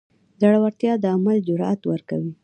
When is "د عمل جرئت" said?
1.03-1.81